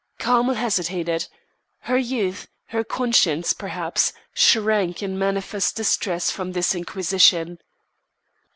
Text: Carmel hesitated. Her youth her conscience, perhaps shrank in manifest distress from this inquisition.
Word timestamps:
Carmel 0.17 0.55
hesitated. 0.55 1.27
Her 1.81 1.95
youth 1.95 2.47
her 2.69 2.83
conscience, 2.83 3.53
perhaps 3.53 4.13
shrank 4.33 5.03
in 5.03 5.19
manifest 5.19 5.75
distress 5.75 6.31
from 6.31 6.53
this 6.53 6.73
inquisition. 6.73 7.59